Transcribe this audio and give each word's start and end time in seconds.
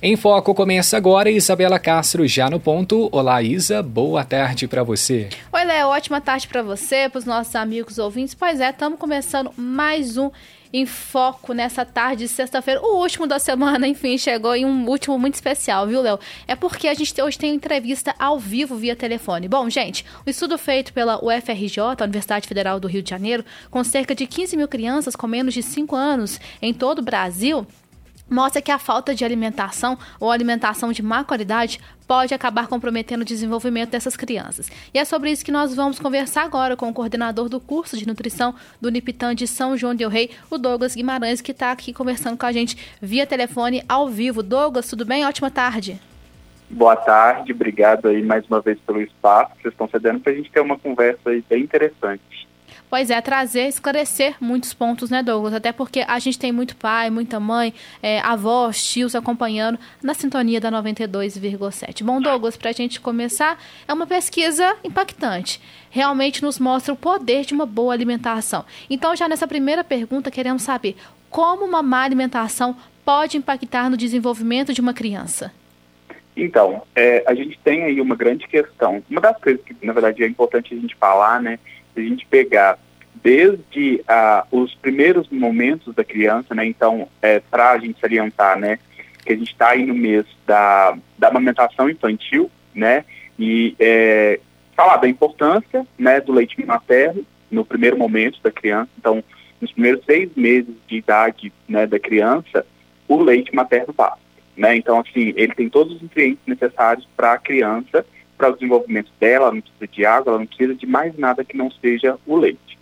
Em 0.00 0.14
Foco 0.14 0.54
começa 0.54 0.96
agora, 0.96 1.28
Isabela 1.28 1.76
Castro 1.76 2.24
já 2.24 2.48
no 2.48 2.60
ponto. 2.60 3.08
Olá, 3.10 3.42
Isa, 3.42 3.82
boa 3.82 4.24
tarde 4.24 4.68
para 4.68 4.84
você. 4.84 5.28
Oi, 5.52 5.64
Léo, 5.64 5.88
ótima 5.88 6.20
tarde 6.20 6.46
para 6.46 6.62
você, 6.62 7.08
para 7.08 7.18
os 7.18 7.24
nossos 7.24 7.56
amigos 7.56 7.98
ouvintes. 7.98 8.32
Pois 8.32 8.60
é, 8.60 8.70
estamos 8.70 8.96
começando 8.96 9.50
mais 9.56 10.16
um 10.16 10.30
em 10.72 10.86
foco 10.86 11.52
nessa 11.52 11.84
tarde 11.84 12.24
de 12.24 12.28
sexta-feira, 12.28 12.80
o 12.80 13.00
último 13.00 13.26
da 13.26 13.40
semana, 13.40 13.88
enfim, 13.88 14.16
chegou 14.16 14.54
em 14.54 14.64
um 14.64 14.88
último 14.88 15.18
muito 15.18 15.34
especial, 15.34 15.84
viu, 15.88 16.00
Léo? 16.00 16.20
É 16.46 16.54
porque 16.54 16.86
a 16.86 16.94
gente 16.94 17.20
hoje 17.20 17.36
tem 17.36 17.52
entrevista 17.52 18.14
ao 18.20 18.38
vivo 18.38 18.76
via 18.76 18.94
telefone. 18.94 19.48
Bom, 19.48 19.68
gente, 19.68 20.04
o 20.24 20.30
estudo 20.30 20.56
feito 20.56 20.92
pela 20.92 21.18
UFRJ, 21.24 21.80
a 21.98 22.04
Universidade 22.04 22.46
Federal 22.46 22.78
do 22.78 22.86
Rio 22.86 23.02
de 23.02 23.10
Janeiro, 23.10 23.44
com 23.68 23.82
cerca 23.82 24.14
de 24.14 24.28
15 24.28 24.56
mil 24.56 24.68
crianças 24.68 25.16
com 25.16 25.26
menos 25.26 25.54
de 25.54 25.62
5 25.62 25.96
anos 25.96 26.40
em 26.62 26.72
todo 26.72 27.00
o 27.00 27.02
Brasil, 27.02 27.66
mostra 28.28 28.62
que 28.62 28.70
a 28.70 28.78
falta 28.78 29.14
de 29.14 29.24
alimentação 29.24 29.98
ou 30.20 30.30
alimentação 30.30 30.92
de 30.92 31.02
má 31.02 31.24
qualidade 31.24 31.80
pode 32.06 32.32
acabar 32.32 32.66
comprometendo 32.66 33.22
o 33.22 33.24
desenvolvimento 33.24 33.90
dessas 33.90 34.16
crianças. 34.16 34.70
E 34.94 34.98
é 34.98 35.04
sobre 35.04 35.30
isso 35.30 35.44
que 35.44 35.52
nós 35.52 35.74
vamos 35.74 35.98
conversar 35.98 36.44
agora 36.44 36.76
com 36.76 36.88
o 36.88 36.94
coordenador 36.94 37.48
do 37.48 37.60
curso 37.60 37.96
de 37.96 38.06
nutrição 38.06 38.54
do 38.80 38.88
Unipitan 38.88 39.34
de 39.34 39.46
São 39.46 39.76
João 39.76 39.94
del 39.94 40.08
Rei, 40.08 40.30
o 40.50 40.56
Douglas 40.56 40.94
Guimarães, 40.94 41.40
que 41.40 41.52
está 41.52 41.70
aqui 41.70 41.92
conversando 41.92 42.38
com 42.38 42.46
a 42.46 42.52
gente 42.52 42.76
via 43.00 43.26
telefone 43.26 43.84
ao 43.88 44.08
vivo. 44.08 44.42
Douglas, 44.42 44.88
tudo 44.88 45.04
bem? 45.04 45.26
Ótima 45.26 45.50
tarde. 45.50 46.00
Boa 46.70 46.96
tarde, 46.96 47.52
obrigado 47.52 48.08
aí 48.08 48.22
mais 48.22 48.46
uma 48.46 48.60
vez 48.60 48.78
pelo 48.80 49.00
espaço 49.00 49.54
que 49.56 49.62
vocês 49.62 49.72
estão 49.72 49.88
cedendo 49.88 50.20
para 50.20 50.32
a 50.32 50.34
gente 50.34 50.50
ter 50.50 50.60
uma 50.60 50.78
conversa 50.78 51.30
aí 51.30 51.42
bem 51.48 51.62
interessante. 51.62 52.46
Pois 52.90 53.10
é, 53.10 53.20
trazer, 53.20 53.68
esclarecer 53.68 54.34
muitos 54.40 54.72
pontos, 54.72 55.10
né, 55.10 55.22
Douglas? 55.22 55.52
Até 55.52 55.72
porque 55.72 56.04
a 56.08 56.18
gente 56.18 56.38
tem 56.38 56.50
muito 56.50 56.74
pai, 56.74 57.10
muita 57.10 57.38
mãe, 57.38 57.74
é, 58.02 58.20
avós, 58.20 58.82
tios 58.82 59.14
acompanhando 59.14 59.78
na 60.02 60.14
sintonia 60.14 60.58
da 60.58 60.70
92,7. 60.70 62.02
Bom, 62.02 62.20
Douglas, 62.20 62.56
para 62.56 62.70
a 62.70 62.72
gente 62.72 62.98
começar, 62.98 63.62
é 63.86 63.92
uma 63.92 64.06
pesquisa 64.06 64.74
impactante. 64.82 65.60
Realmente 65.90 66.42
nos 66.42 66.58
mostra 66.58 66.94
o 66.94 66.96
poder 66.96 67.44
de 67.44 67.52
uma 67.52 67.66
boa 67.66 67.92
alimentação. 67.92 68.64
Então, 68.88 69.14
já 69.14 69.28
nessa 69.28 69.46
primeira 69.46 69.84
pergunta, 69.84 70.30
queremos 70.30 70.62
saber 70.62 70.96
como 71.28 71.66
uma 71.66 71.82
má 71.82 72.04
alimentação 72.04 72.74
pode 73.04 73.36
impactar 73.36 73.90
no 73.90 73.96
desenvolvimento 73.96 74.72
de 74.72 74.80
uma 74.80 74.94
criança. 74.94 75.52
Então, 76.34 76.82
é, 76.94 77.24
a 77.26 77.34
gente 77.34 77.58
tem 77.64 77.82
aí 77.82 78.00
uma 78.00 78.14
grande 78.14 78.46
questão. 78.46 79.02
Uma 79.10 79.20
das 79.20 79.36
coisas 79.38 79.62
que, 79.64 79.74
na 79.82 79.92
verdade, 79.92 80.22
é 80.22 80.26
importante 80.26 80.72
a 80.72 80.76
gente 80.76 80.94
falar, 80.94 81.42
né, 81.42 81.58
se 81.98 82.06
a 82.06 82.08
gente 82.08 82.26
pegar 82.26 82.78
desde 83.22 84.02
ah, 84.06 84.46
os 84.52 84.74
primeiros 84.76 85.28
momentos 85.28 85.92
da 85.94 86.04
criança, 86.04 86.54
né, 86.54 86.64
então, 86.64 87.08
é, 87.20 87.40
para 87.40 87.72
a 87.72 87.78
gente 87.78 88.00
salientar, 88.00 88.58
né, 88.58 88.78
que 89.24 89.32
a 89.32 89.36
gente 89.36 89.52
está 89.52 89.70
aí 89.70 89.84
no 89.84 89.94
mês 89.94 90.24
da, 90.46 90.96
da 91.18 91.28
amamentação 91.28 91.90
infantil, 91.90 92.50
né, 92.74 93.04
e 93.38 93.74
é, 93.78 94.38
falar 94.76 94.98
da 94.98 95.08
importância, 95.08 95.84
né, 95.98 96.20
do 96.20 96.32
leite 96.32 96.64
materno 96.64 97.24
no 97.50 97.64
primeiro 97.64 97.98
momento 97.98 98.40
da 98.42 98.52
criança, 98.52 98.90
então, 98.96 99.22
nos 99.60 99.72
primeiros 99.72 100.04
seis 100.04 100.30
meses 100.36 100.74
de 100.86 100.98
idade, 100.98 101.52
né, 101.68 101.86
da 101.86 101.98
criança, 101.98 102.64
o 103.08 103.20
leite 103.20 103.52
materno 103.52 103.92
basta, 103.92 104.20
né, 104.56 104.76
então, 104.76 105.00
assim, 105.00 105.32
ele 105.36 105.54
tem 105.54 105.68
todos 105.68 105.96
os 105.96 106.02
nutrientes 106.02 106.42
necessários 106.46 107.08
para 107.16 107.32
a 107.32 107.38
criança 107.38 108.06
para 108.38 108.50
o 108.50 108.54
desenvolvimento 108.54 109.10
dela, 109.18 109.46
ela 109.46 109.54
não 109.54 109.60
precisa 109.60 109.88
de 109.88 110.06
água, 110.06 110.30
ela 110.30 110.38
não 110.38 110.46
precisa 110.46 110.74
de 110.74 110.86
mais 110.86 111.18
nada 111.18 111.44
que 111.44 111.56
não 111.56 111.70
seja 111.72 112.16
o 112.24 112.36
leite. 112.36 112.78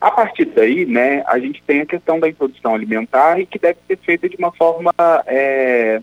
A 0.00 0.10
partir 0.10 0.44
daí, 0.46 0.84
né, 0.84 1.22
a 1.26 1.38
gente 1.38 1.62
tem 1.62 1.80
a 1.80 1.86
questão 1.86 2.20
da 2.20 2.28
introdução 2.28 2.74
alimentar 2.74 3.40
e 3.40 3.46
que 3.46 3.58
deve 3.58 3.78
ser 3.86 3.96
feita 3.98 4.28
de 4.28 4.36
uma 4.36 4.52
forma 4.52 4.92
é, 5.26 6.02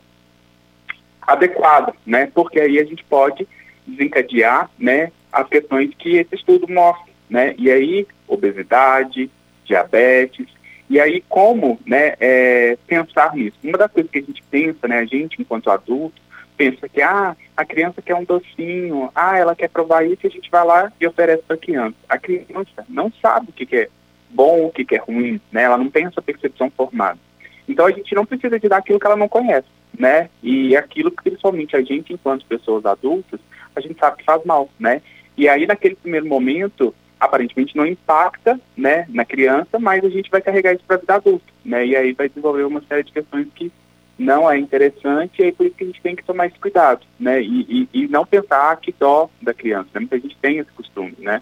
adequada, 1.21 1.93
né, 2.05 2.31
porque 2.33 2.59
aí 2.59 2.79
a 2.79 2.85
gente 2.85 3.03
pode 3.03 3.47
desencadear, 3.85 4.71
né, 4.79 5.11
as 5.31 5.47
questões 5.47 5.91
que 5.99 6.17
esse 6.17 6.33
estudo 6.33 6.67
mostra, 6.71 7.11
né, 7.29 7.53
e 7.57 7.69
aí 7.69 8.07
obesidade, 8.27 9.29
diabetes, 9.65 10.47
e 10.89 10.99
aí 10.99 11.23
como, 11.29 11.79
né, 11.85 12.15
é, 12.19 12.77
pensar 12.87 13.35
nisso. 13.35 13.57
Uma 13.63 13.77
das 13.77 13.91
coisas 13.91 14.11
que 14.11 14.19
a 14.19 14.23
gente 14.23 14.43
pensa, 14.49 14.87
né, 14.87 14.99
a 14.99 15.05
gente 15.05 15.39
enquanto 15.39 15.69
adulto, 15.69 16.21
pensa 16.53 16.87
que 16.87 17.01
ah, 17.01 17.35
a 17.55 17.65
criança 17.65 18.01
quer 18.01 18.15
um 18.15 18.23
docinho, 18.23 19.09
ah, 19.13 19.37
ela 19.37 19.55
quer 19.55 19.69
provar 19.69 20.05
isso, 20.05 20.25
a 20.25 20.29
gente 20.29 20.49
vai 20.49 20.65
lá 20.65 20.91
e 20.99 21.07
oferece 21.07 21.43
para 21.43 21.55
a 21.55 21.59
criança. 21.59 21.95
A 22.07 22.17
criança 22.17 22.85
não 22.87 23.11
sabe 23.21 23.49
o 23.49 23.53
que, 23.53 23.65
que 23.65 23.75
é 23.75 23.89
bom, 24.29 24.65
o 24.65 24.71
que, 24.71 24.85
que 24.85 24.95
é 24.95 24.99
ruim, 24.99 25.39
né? 25.51 25.63
Ela 25.63 25.77
não 25.77 25.89
tem 25.89 26.05
essa 26.05 26.21
percepção 26.21 26.71
formada. 26.75 27.19
Então 27.67 27.85
a 27.85 27.91
gente 27.91 28.13
não 28.15 28.25
precisa 28.25 28.59
de 28.59 28.67
dar 28.67 28.77
aquilo 28.77 28.99
que 28.99 29.05
ela 29.05 29.15
não 29.15 29.29
conhece, 29.29 29.67
né? 29.97 30.29
E 30.41 30.75
aquilo 30.75 31.11
que 31.11 31.23
principalmente 31.23 31.75
a 31.75 31.81
gente, 31.81 32.13
enquanto 32.13 32.45
pessoas 32.45 32.85
adultas, 32.85 33.39
a 33.75 33.79
gente 33.79 33.99
sabe 33.99 34.17
que 34.17 34.25
faz 34.25 34.43
mal, 34.43 34.69
né? 34.79 35.01
E 35.37 35.47
aí 35.47 35.65
naquele 35.65 35.95
primeiro 35.95 36.27
momento, 36.27 36.93
aparentemente 37.19 37.75
não 37.75 37.85
impacta, 37.85 38.59
né, 38.75 39.05
na 39.09 39.23
criança, 39.23 39.79
mas 39.79 40.03
a 40.03 40.09
gente 40.09 40.29
vai 40.29 40.41
carregar 40.41 40.73
isso 40.73 40.83
para 40.85 40.97
a 40.97 40.99
vida 40.99 41.15
adulta, 41.15 41.45
né? 41.63 41.85
E 41.85 41.95
aí 41.95 42.11
vai 42.13 42.27
desenvolver 42.27 42.63
uma 42.63 42.81
série 42.81 43.03
de 43.03 43.11
questões 43.11 43.47
que 43.55 43.71
não 44.23 44.49
é 44.49 44.57
interessante, 44.57 45.41
e 45.41 45.45
aí 45.45 45.51
por 45.51 45.65
isso 45.65 45.75
que 45.75 45.83
a 45.83 45.87
gente 45.87 46.01
tem 46.01 46.15
que 46.15 46.23
tomar 46.23 46.47
esse 46.47 46.57
cuidado, 46.59 47.01
né? 47.19 47.41
E, 47.41 47.87
e, 47.93 48.03
e 48.03 48.07
não 48.07 48.25
pensar 48.25 48.75
que 48.77 48.93
dó 48.97 49.29
da 49.41 49.53
criança, 49.53 49.89
né? 49.93 49.99
Muita 49.99 50.19
gente 50.19 50.37
tem 50.41 50.57
esse 50.57 50.71
costume, 50.71 51.15
né? 51.19 51.41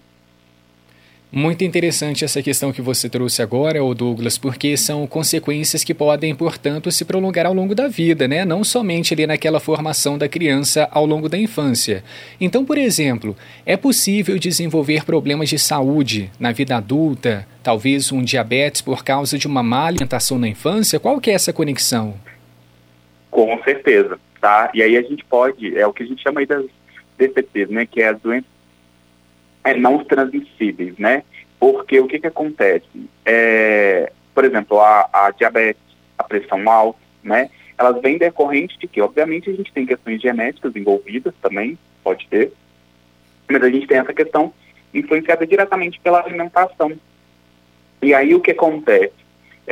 Muito 1.34 1.64
interessante 1.64 2.26
essa 2.26 2.42
questão 2.42 2.74
que 2.74 2.82
você 2.82 3.08
trouxe 3.08 3.40
agora, 3.40 3.82
o 3.82 3.94
Douglas, 3.94 4.36
porque 4.36 4.76
são 4.76 5.06
consequências 5.06 5.82
que 5.82 5.94
podem, 5.94 6.34
portanto, 6.34 6.92
se 6.92 7.06
prolongar 7.06 7.46
ao 7.46 7.54
longo 7.54 7.74
da 7.74 7.88
vida, 7.88 8.28
né? 8.28 8.44
Não 8.44 8.62
somente 8.62 9.14
ali 9.14 9.26
naquela 9.26 9.58
formação 9.58 10.18
da 10.18 10.28
criança 10.28 10.86
ao 10.90 11.06
longo 11.06 11.30
da 11.30 11.38
infância. 11.38 12.04
Então, 12.38 12.66
por 12.66 12.76
exemplo, 12.76 13.34
é 13.64 13.78
possível 13.78 14.38
desenvolver 14.38 15.06
problemas 15.06 15.48
de 15.48 15.58
saúde 15.58 16.30
na 16.38 16.52
vida 16.52 16.76
adulta, 16.76 17.48
talvez 17.62 18.12
um 18.12 18.22
diabetes 18.22 18.82
por 18.82 19.02
causa 19.02 19.38
de 19.38 19.46
uma 19.46 19.62
má 19.62 19.86
alimentação 19.86 20.38
na 20.38 20.48
infância? 20.48 21.00
Qual 21.00 21.18
que 21.18 21.30
é 21.30 21.34
essa 21.34 21.50
conexão? 21.50 22.14
Com 23.32 23.58
certeza, 23.64 24.20
tá? 24.42 24.70
E 24.74 24.82
aí 24.82 24.94
a 24.94 25.00
gente 25.00 25.24
pode, 25.24 25.74
é 25.76 25.86
o 25.86 25.92
que 25.92 26.02
a 26.02 26.06
gente 26.06 26.22
chama 26.22 26.40
aí 26.40 26.46
das 26.46 26.66
DPTs, 27.16 27.72
né? 27.72 27.86
Que 27.86 28.02
é 28.02 28.08
as 28.08 28.20
doenças 28.20 28.50
é, 29.64 29.74
não 29.74 30.04
transmissíveis, 30.04 30.98
né? 30.98 31.24
Porque 31.58 31.98
o 31.98 32.06
que 32.06 32.18
que 32.18 32.26
acontece? 32.26 32.86
É, 33.24 34.12
por 34.34 34.44
exemplo, 34.44 34.78
a, 34.80 35.08
a 35.10 35.30
diabetes, 35.30 35.82
a 36.18 36.24
pressão 36.24 36.70
alta, 36.70 36.98
né? 37.24 37.48
Elas 37.78 38.02
vêm 38.02 38.18
decorrente 38.18 38.78
de 38.78 38.86
que, 38.86 39.00
obviamente, 39.00 39.48
a 39.48 39.54
gente 39.54 39.72
tem 39.72 39.86
questões 39.86 40.20
genéticas 40.20 40.76
envolvidas 40.76 41.32
também, 41.40 41.78
pode 42.04 42.28
ter, 42.28 42.52
mas 43.48 43.62
a 43.62 43.70
gente 43.70 43.86
tem 43.86 43.96
essa 43.96 44.12
questão 44.12 44.52
influenciada 44.92 45.46
diretamente 45.46 45.98
pela 46.00 46.20
alimentação. 46.20 46.92
E 48.02 48.12
aí 48.12 48.34
o 48.34 48.40
que 48.40 48.50
acontece? 48.50 49.21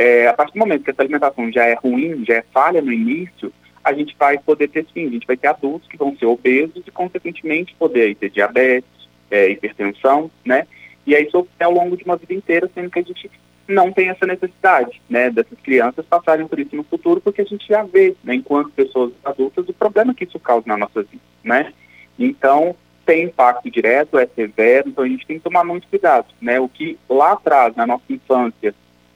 É, 0.00 0.28
a 0.28 0.32
partir 0.32 0.54
do 0.54 0.60
momento 0.60 0.82
que 0.82 0.90
essa 0.90 1.02
alimentação 1.02 1.52
já 1.52 1.66
é 1.66 1.74
ruim, 1.74 2.24
já 2.24 2.36
é 2.36 2.44
falha 2.54 2.80
no 2.80 2.90
início, 2.90 3.52
a 3.84 3.92
gente 3.92 4.16
vai 4.18 4.38
poder 4.38 4.68
ter 4.68 4.86
sim, 4.94 5.06
a 5.06 5.10
gente 5.10 5.26
vai 5.26 5.36
ter 5.36 5.48
adultos 5.48 5.86
que 5.90 5.98
vão 5.98 6.16
ser 6.16 6.24
obesos 6.24 6.82
e, 6.86 6.90
consequentemente, 6.90 7.76
poder 7.78 8.16
ter 8.16 8.30
diabetes, 8.30 8.88
é, 9.30 9.50
hipertensão, 9.50 10.30
né? 10.42 10.66
E 11.06 11.14
aí 11.14 11.30
sofrer 11.30 11.64
ao 11.64 11.72
longo 11.72 11.98
de 11.98 12.04
uma 12.04 12.16
vida 12.16 12.32
inteira, 12.32 12.70
sendo 12.74 12.88
que 12.88 12.98
a 12.98 13.02
gente 13.02 13.30
não 13.68 13.92
tem 13.92 14.08
essa 14.08 14.26
necessidade, 14.26 15.02
né, 15.08 15.28
dessas 15.28 15.60
crianças 15.60 16.06
passarem 16.06 16.48
por 16.48 16.58
isso 16.58 16.74
no 16.74 16.82
futuro, 16.82 17.20
porque 17.20 17.42
a 17.42 17.44
gente 17.44 17.68
já 17.68 17.82
vê, 17.82 18.16
né, 18.24 18.34
enquanto 18.36 18.70
pessoas 18.70 19.12
adultas, 19.22 19.68
o 19.68 19.74
problema 19.74 20.14
que 20.14 20.24
isso 20.24 20.40
causa 20.40 20.64
na 20.66 20.78
nossa 20.78 21.02
vida, 21.02 21.22
né? 21.44 21.74
Então, 22.18 22.74
tem 23.04 23.24
impacto 23.24 23.70
direto, 23.70 24.18
é 24.18 24.26
severo, 24.26 24.88
então 24.88 25.04
a 25.04 25.08
gente 25.08 25.26
tem 25.26 25.36
que 25.36 25.44
tomar 25.44 25.62
muito 25.62 25.86
cuidado, 25.88 26.28
né? 26.40 26.58
O 26.58 26.70
que 26.70 26.98
lá 27.06 27.32
atrás, 27.32 27.76
na 27.76 27.86
nossa 27.86 28.04
infância, 28.08 28.74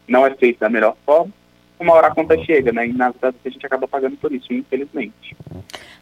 não 0.08 0.26
é 0.26 0.34
feito 0.34 0.60
da 0.60 0.68
melhor 0.68 0.96
forma, 1.04 1.32
uma 1.78 1.94
hora 1.94 2.06
a 2.08 2.14
conta 2.14 2.36
chega, 2.44 2.72
né? 2.72 2.86
E 2.86 2.92
na 2.92 3.10
verdade 3.10 3.36
a 3.44 3.48
gente 3.48 3.66
acaba 3.66 3.86
pagando 3.86 4.16
por 4.16 4.32
isso, 4.32 4.52
infelizmente. 4.52 5.36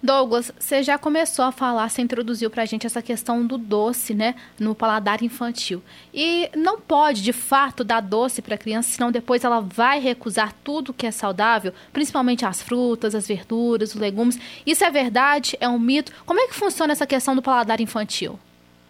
Douglas, 0.03 0.53
você 0.59 0.83
já 0.83 0.99
começou 0.99 1.45
a 1.45 1.53
falar, 1.53 1.89
você 1.89 2.03
introduziu 2.03 2.51
pra 2.51 2.65
gente 2.65 2.87
essa 2.87 3.01
questão 3.01 3.47
do 3.47 3.57
doce, 3.57 4.15
né? 4.15 4.35
No 4.59 4.75
paladar 4.75 5.23
infantil. 5.23 5.83
E 6.13 6.51
não 6.57 6.81
pode, 6.81 7.23
de 7.23 7.33
fato, 7.33 7.85
dar 7.85 8.01
doce 8.01 8.43
para 8.43 8.57
a 8.57 8.59
criança, 8.59 8.91
senão 8.91 9.13
depois 9.13 9.45
ela 9.45 9.61
vai 9.61 10.01
recusar 10.01 10.53
tudo 10.65 10.93
que 10.93 11.07
é 11.07 11.11
saudável, 11.11 11.73
principalmente 11.93 12.45
as 12.45 12.61
frutas, 12.61 13.15
as 13.15 13.27
verduras, 13.27 13.95
os 13.95 14.01
legumes. 14.01 14.39
Isso 14.67 14.85
é 14.85 14.91
verdade? 14.91 15.57
É 15.61 15.69
um 15.69 15.79
mito? 15.79 16.13
Como 16.27 16.41
é 16.41 16.49
que 16.49 16.55
funciona 16.55 16.93
essa 16.93 17.07
questão 17.07 17.35
do 17.35 17.43
paladar 17.43 17.81
infantil? 17.81 18.39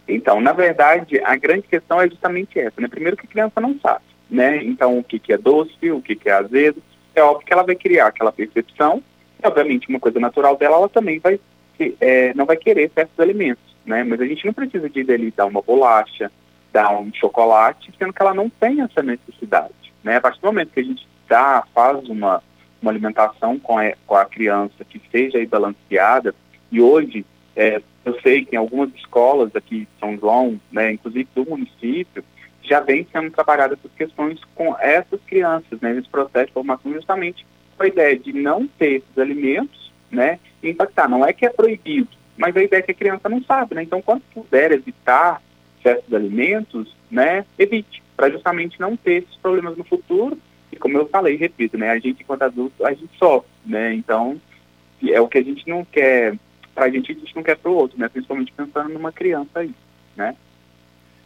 Então, 0.07 0.41
na 0.41 0.51
verdade, 0.51 1.21
a 1.23 1.35
grande 1.37 1.67
questão 1.67 2.01
é 2.01 2.09
justamente 2.09 2.59
essa, 2.59 2.81
né? 2.81 2.87
Primeiro 2.87 3.15
que 3.15 3.25
a 3.25 3.29
criança 3.29 3.61
não 3.61 3.79
sabe 3.79 4.12
né? 4.33 4.63
Então, 4.63 4.97
o 4.97 5.03
que, 5.03 5.19
que 5.19 5.31
é 5.31 5.37
doce, 5.37 5.91
o 5.91 6.01
que, 6.01 6.15
que 6.15 6.27
é 6.27 6.33
azedo, 6.33 6.81
é 7.15 7.21
óbvio 7.21 7.45
que 7.45 7.53
ela 7.53 7.63
vai 7.63 7.75
criar 7.75 8.07
aquela 8.07 8.31
percepção, 8.31 9.03
e 9.41 9.47
obviamente 9.47 9.87
uma 9.87 9.99
coisa 9.99 10.19
natural 10.19 10.57
dela, 10.57 10.77
ela 10.77 10.89
também 10.89 11.19
vai 11.19 11.39
é, 11.99 12.33
não 12.33 12.45
vai 12.45 12.55
querer 12.55 12.91
certos 12.93 13.19
alimentos, 13.19 13.63
né? 13.85 14.03
Mas 14.03 14.21
a 14.21 14.25
gente 14.25 14.45
não 14.45 14.53
precisa 14.53 14.89
de 14.89 15.03
dele 15.03 15.33
dar 15.35 15.45
uma 15.45 15.61
bolacha, 15.61 16.31
dar 16.71 16.91
um 16.97 17.11
chocolate, 17.13 17.91
sendo 17.97 18.13
que 18.13 18.21
ela 18.21 18.33
não 18.33 18.49
tem 18.49 18.81
essa 18.81 19.01
necessidade, 19.03 19.93
né? 20.03 20.17
A 20.17 20.21
partir 20.21 20.39
do 20.39 20.47
momento 20.47 20.71
que 20.71 20.79
a 20.79 20.83
gente 20.83 21.07
dá, 21.27 21.63
faz 21.73 22.07
uma, 22.07 22.41
uma 22.81 22.91
alimentação 22.91 23.59
com 23.59 23.77
a, 23.77 23.93
com 24.05 24.15
a 24.15 24.25
criança 24.25 24.85
que 24.87 25.01
seja 25.11 25.45
balanceada. 25.47 26.33
E 26.71 26.79
hoje, 26.79 27.25
é, 27.55 27.81
eu 28.05 28.19
sei 28.21 28.45
que 28.45 28.55
em 28.55 28.59
algumas 28.59 28.93
escolas 28.95 29.55
aqui 29.55 29.81
de 29.81 29.87
São 29.99 30.17
João, 30.17 30.59
né, 30.71 30.93
inclusive 30.93 31.27
do 31.35 31.45
município, 31.45 32.23
já 32.63 32.79
vem 32.79 33.07
sendo 33.11 33.31
trabalhada 33.31 33.73
essas 33.73 33.91
questões 33.93 34.39
com 34.55 34.75
essas 34.79 35.19
crianças, 35.27 35.79
né, 35.81 35.93
nesse 35.93 36.09
processo 36.09 36.47
de 36.47 36.53
formação, 36.53 36.93
justamente 36.93 37.45
com 37.77 37.83
a 37.83 37.87
ideia 37.87 38.17
de 38.17 38.33
não 38.33 38.67
ter 38.67 38.95
esses 38.97 39.17
alimentos, 39.17 39.91
né, 40.09 40.39
impactar. 40.61 41.09
Não 41.09 41.25
é 41.25 41.33
que 41.33 41.45
é 41.45 41.49
proibido, 41.49 42.09
mas 42.37 42.55
a 42.55 42.63
ideia 42.63 42.79
é 42.79 42.83
que 42.83 42.91
a 42.91 42.95
criança 42.95 43.27
não 43.27 43.43
sabe, 43.43 43.75
né, 43.75 43.83
então 43.83 44.01
quando 44.01 44.21
puder 44.33 44.71
evitar 44.71 45.41
certos 45.81 46.13
alimentos, 46.13 46.95
né, 47.11 47.45
evite, 47.59 48.01
para 48.15 48.29
justamente 48.29 48.79
não 48.79 48.95
ter 48.95 49.23
esses 49.23 49.35
problemas 49.37 49.77
no 49.77 49.83
futuro, 49.83 50.37
e 50.71 50.75
como 50.75 50.97
eu 50.97 51.07
falei, 51.07 51.35
repito, 51.35 51.77
né, 51.77 51.89
a 51.91 51.99
gente 51.99 52.23
enquanto 52.23 52.43
adulto, 52.43 52.85
a 52.85 52.93
gente 52.93 53.11
sofre, 53.17 53.49
né, 53.65 53.93
então 53.93 54.39
é 55.05 55.19
o 55.19 55.27
que 55.27 55.37
a 55.37 55.43
gente 55.43 55.67
não 55.67 55.83
quer 55.83 56.37
para 56.73 56.85
a 56.85 56.89
gente, 56.89 57.11
a 57.11 57.15
gente 57.15 57.35
não 57.35 57.43
quer 57.43 57.57
para 57.57 57.71
o 57.71 57.75
outro, 57.75 57.99
né? 57.99 58.09
Principalmente 58.09 58.51
pensando 58.51 58.89
numa 58.89 59.11
criança 59.11 59.59
aí, 59.59 59.71
né? 60.15 60.35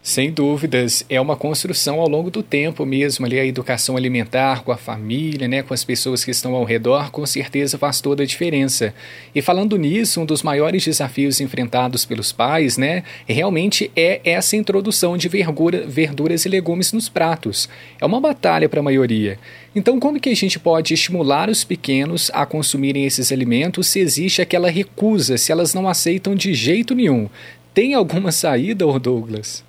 Sem 0.07 0.31
dúvidas, 0.31 1.05
é 1.09 1.19
uma 1.19 1.35
construção 1.35 1.99
ao 1.99 2.07
longo 2.07 2.31
do 2.31 2.41
tempo 2.41 2.85
mesmo, 2.85 3.25
ali 3.25 3.37
a 3.37 3.45
educação 3.45 3.97
alimentar 3.97 4.63
com 4.63 4.71
a 4.71 4.77
família, 4.77 5.49
né, 5.49 5.61
com 5.61 5.73
as 5.73 5.83
pessoas 5.83 6.23
que 6.23 6.31
estão 6.31 6.55
ao 6.55 6.63
redor, 6.63 7.11
com 7.11 7.25
certeza 7.25 7.77
faz 7.77 7.99
toda 7.99 8.23
a 8.23 8.25
diferença. 8.25 8.93
E 9.35 9.41
falando 9.41 9.77
nisso, 9.77 10.21
um 10.21 10.25
dos 10.25 10.43
maiores 10.43 10.85
desafios 10.85 11.41
enfrentados 11.41 12.05
pelos 12.05 12.31
pais, 12.31 12.77
né, 12.77 13.03
realmente 13.27 13.91
é 13.97 14.21
essa 14.23 14.55
introdução 14.55 15.17
de 15.17 15.27
verdura, 15.27 15.85
verduras 15.85 16.45
e 16.45 16.49
legumes 16.49 16.93
nos 16.93 17.09
pratos. 17.09 17.67
É 17.99 18.05
uma 18.05 18.21
batalha 18.21 18.69
para 18.69 18.79
a 18.79 18.83
maioria. 18.83 19.37
Então, 19.75 19.99
como 19.99 20.21
que 20.21 20.29
a 20.29 20.35
gente 20.35 20.57
pode 20.57 20.93
estimular 20.93 21.49
os 21.49 21.65
pequenos 21.65 22.31
a 22.33 22.45
consumirem 22.45 23.05
esses 23.05 23.29
alimentos 23.29 23.87
se 23.87 23.99
existe 23.99 24.41
aquela 24.41 24.69
recusa, 24.69 25.37
se 25.37 25.51
elas 25.51 25.73
não 25.73 25.85
aceitam 25.85 26.33
de 26.33 26.53
jeito 26.53 26.95
nenhum? 26.95 27.27
Tem 27.73 27.93
alguma 27.93 28.31
saída, 28.31 28.85
Douglas? 28.97 29.66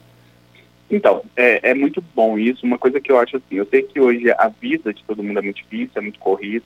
Então, 0.90 1.22
é, 1.36 1.70
é, 1.70 1.74
muito 1.74 2.02
bom 2.14 2.38
isso. 2.38 2.64
Uma 2.64 2.78
coisa 2.78 3.00
que 3.00 3.12
eu 3.12 3.18
acho 3.18 3.36
assim, 3.36 3.56
eu 3.56 3.66
sei 3.66 3.82
que 3.82 4.00
hoje 4.00 4.30
a 4.30 4.48
vida 4.48 4.92
de 4.92 5.04
todo 5.04 5.22
mundo 5.22 5.38
é 5.38 5.42
muito 5.42 5.56
difícil, 5.56 5.92
é 5.96 6.00
muito 6.00 6.18
corrida, 6.18 6.64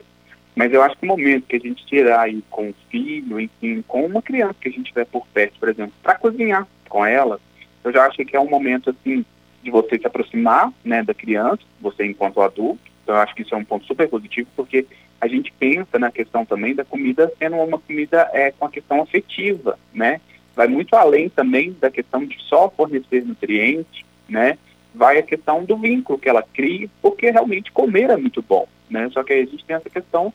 mas 0.55 0.73
eu 0.73 0.83
acho 0.83 0.97
que 0.97 1.05
o 1.05 1.09
momento 1.09 1.47
que 1.47 1.57
a 1.57 1.61
gente 1.61 1.85
tirar 1.87 2.21
aí 2.21 2.43
com 2.51 2.71
o 2.71 2.75
filho, 2.91 3.41
enfim, 3.41 3.83
com 3.89 4.05
uma 4.05 4.23
criança 4.23 4.57
que 4.61 4.69
a 4.69 4.73
gente 4.73 4.85
tiver 4.85 5.07
por 5.07 5.27
perto, 5.29 5.59
por 5.59 5.69
exemplo, 5.69 5.93
para 6.03 6.15
cozinhar 6.15 6.67
com 6.89 7.05
ela, 7.05 7.41
eu 7.83 7.93
já 7.93 8.07
acho 8.07 8.25
que 8.25 8.37
é 8.37 8.41
um 8.41 8.49
momento 8.49 8.91
assim 8.91 9.25
de 9.63 9.71
você 9.71 9.99
se 9.99 10.07
aproximar, 10.07 10.73
né, 10.85 11.03
da 11.03 11.15
criança, 11.15 11.63
você 11.81 12.05
enquanto 12.05 12.41
adulto. 12.41 12.81
Então, 13.03 13.15
eu 13.15 13.21
acho 13.21 13.35
que 13.35 13.43
isso 13.43 13.55
é 13.55 13.59
um 13.59 13.65
ponto 13.65 13.87
super 13.87 14.09
positivo, 14.09 14.49
porque 14.55 14.87
a 15.21 15.27
gente 15.27 15.53
pensa 15.59 15.99
na 15.99 16.11
questão 16.11 16.45
também 16.45 16.75
da 16.75 16.85
comida 16.85 17.33
sendo 17.39 17.57
uma 17.57 17.79
comida 17.79 18.29
é, 18.33 18.51
com 18.51 18.67
a 18.67 18.71
questão 18.71 19.03
afetiva, 19.03 19.79
né? 19.95 20.21
Vai 20.55 20.69
muito 20.69 20.95
além 20.95 21.29
também 21.29 21.75
da 21.81 21.91
questão 21.91 22.25
de 22.27 22.37
só 22.43 22.69
fornecer 22.69 23.25
nutrientes, 23.25 24.05
né? 24.29 24.59
Vai 24.95 25.19
a 25.19 25.23
questão 25.23 25.65
do 25.65 25.77
vínculo 25.77 26.19
que 26.19 26.29
ela 26.29 26.43
cria, 26.43 26.89
porque 27.01 27.31
realmente 27.31 27.73
comer 27.73 28.11
é 28.11 28.17
muito 28.17 28.43
bom, 28.43 28.67
né? 28.91 29.09
Só 29.13 29.23
que 29.23 29.33
a 29.33 29.37
gente 29.37 29.65
tem 29.65 29.77
essa 29.77 29.89
questão 29.89 30.33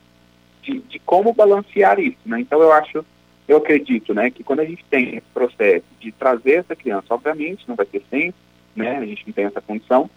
de, 0.61 0.79
de 0.79 0.99
como 0.99 1.33
balancear 1.33 1.99
isso, 1.99 2.17
né? 2.25 2.39
Então 2.39 2.61
eu 2.61 2.71
acho, 2.71 3.05
eu 3.47 3.57
acredito, 3.57 4.13
né, 4.13 4.29
que 4.29 4.43
quando 4.43 4.61
a 4.61 4.65
gente 4.65 4.83
tem 4.85 5.15
esse 5.15 5.27
processo 5.33 5.85
de 5.99 6.11
trazer 6.11 6.59
essa 6.59 6.75
criança, 6.75 7.13
obviamente 7.13 7.67
não 7.67 7.75
vai 7.75 7.85
ser 7.85 8.03
sempre, 8.09 8.35
né? 8.75 8.97
A 8.97 9.05
gente 9.05 9.25
não 9.25 9.33
tem 9.33 9.45
essa 9.45 9.61
condição, 9.61 10.09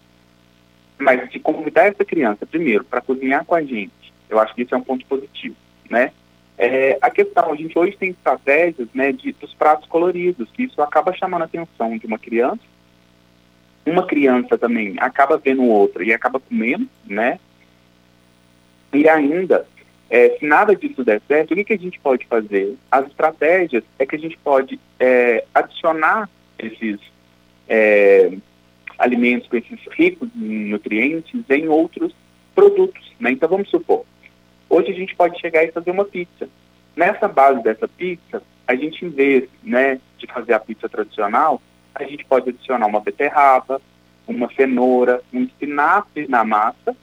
mas 0.97 1.29
de 1.29 1.39
convidar 1.39 1.85
essa 1.85 2.03
criança 2.03 2.45
primeiro 2.45 2.83
para 2.83 3.01
cozinhar 3.01 3.45
com 3.45 3.55
a 3.55 3.61
gente, 3.61 4.13
eu 4.29 4.39
acho 4.39 4.53
que 4.55 4.63
isso 4.63 4.73
é 4.73 4.77
um 4.77 4.83
ponto 4.83 5.05
positivo, 5.05 5.55
né? 5.89 6.11
É, 6.57 6.97
a 7.01 7.09
questão, 7.09 7.51
a 7.51 7.55
gente 7.55 7.77
hoje 7.77 7.97
tem 7.97 8.11
estratégias 8.11 8.87
né, 8.93 9.11
de, 9.11 9.31
dos 9.31 9.51
pratos 9.51 9.89
coloridos, 9.89 10.47
que 10.51 10.63
isso 10.63 10.79
acaba 10.79 11.11
chamando 11.11 11.41
a 11.41 11.45
atenção 11.45 11.97
de 11.97 12.05
uma 12.05 12.19
criança, 12.19 12.61
uma 13.85 14.05
criança 14.05 14.57
também 14.57 14.95
acaba 14.99 15.37
vendo 15.37 15.63
outra 15.63 16.03
e 16.03 16.13
acaba 16.13 16.39
comendo, 16.39 16.87
né? 17.05 17.39
E 18.93 19.07
ainda, 19.07 19.65
é, 20.09 20.37
se 20.37 20.45
nada 20.45 20.75
disso 20.75 21.03
der 21.03 21.21
certo, 21.27 21.51
o 21.51 21.55
que, 21.55 21.63
que, 21.63 21.73
a 21.73 21.77
gente 21.77 21.99
pode 21.99 22.27
fazer? 22.27 22.77
As 22.91 23.07
estratégias 23.07 23.83
é 23.97 24.05
que 24.05 24.15
a 24.15 24.19
gente 24.19 24.37
pode 24.37 24.79
é, 24.99 25.45
adicionar 25.53 26.29
esses 26.59 26.99
é, 27.67 28.31
alimentos 28.99 29.47
com 29.47 29.57
esses 29.57 29.79
ricos 29.91 30.29
em 30.35 30.69
nutrientes 30.69 31.43
em 31.49 31.67
outros 31.67 32.13
produtos, 32.53 33.11
né? 33.19 33.31
Então 33.31 33.49
vamos 33.49 33.69
supor, 33.69 34.05
hoje 34.69 34.91
a 34.91 34.95
gente 34.95 35.15
pode 35.15 35.39
chegar 35.39 35.63
e 35.63 35.71
fazer 35.71 35.91
uma 35.91 36.05
pizza. 36.05 36.47
Nessa 36.95 37.27
base 37.27 37.63
dessa 37.63 37.87
pizza, 37.87 38.43
a 38.67 38.75
gente 38.75 39.05
em 39.05 39.09
vez 39.09 39.49
né, 39.63 39.99
de 40.17 40.27
fazer 40.27 40.53
a 40.53 40.59
pizza 40.59 40.89
tradicional, 40.89 41.61
a 41.95 42.03
gente 42.03 42.25
pode 42.25 42.49
adicionar 42.49 42.87
uma 42.87 42.99
beterraba, 42.99 43.81
uma 44.27 44.51
cenoura, 44.53 45.21
um 45.33 45.43
espinafre 45.43 46.27
na 46.27 46.43
massa, 46.43 46.95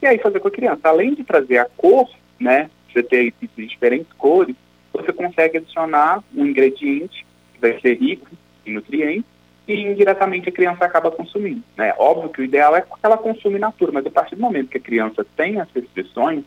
e 0.00 0.06
aí 0.06 0.18
fazer 0.18 0.40
com 0.40 0.48
a 0.48 0.52
criança. 0.52 0.88
Além 0.88 1.14
de 1.14 1.24
trazer 1.24 1.58
a 1.58 1.64
cor, 1.76 2.08
né, 2.38 2.70
você 2.92 3.02
ter 3.02 3.34
diferentes 3.56 4.12
cores, 4.14 4.54
você 4.92 5.12
consegue 5.12 5.58
adicionar 5.58 6.22
um 6.34 6.46
ingrediente 6.46 7.26
que 7.54 7.60
vai 7.60 7.78
ser 7.80 7.94
rico 7.94 8.28
em 8.64 8.74
nutrientes 8.74 9.24
e 9.66 9.74
indiretamente 9.74 10.48
a 10.48 10.52
criança 10.52 10.84
acaba 10.84 11.10
consumindo. 11.10 11.62
Né? 11.76 11.94
Óbvio 11.98 12.30
que 12.30 12.40
o 12.40 12.44
ideal 12.44 12.74
é 12.74 12.80
que 12.80 12.88
ela 13.02 13.18
consuma 13.18 13.58
natura, 13.58 13.92
mas 13.92 14.06
a 14.06 14.10
partir 14.10 14.34
do 14.34 14.40
momento 14.40 14.70
que 14.70 14.78
a 14.78 14.80
criança 14.80 15.26
tem 15.36 15.60
as 15.60 15.68
restrições, 15.74 16.44